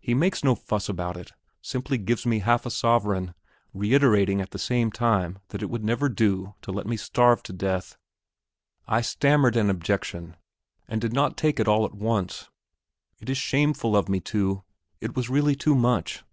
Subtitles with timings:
[0.00, 1.30] He makes no fuss about it,
[1.62, 3.34] simply gives me half a sovereign,
[3.72, 7.52] reiterating at the same time that it would never do to let me starve to
[7.52, 7.96] death.
[8.88, 10.34] I stammered an objection
[10.88, 12.50] and did not take it all at once.
[13.20, 14.64] It is shameful of me to...
[15.00, 16.24] it was really too much....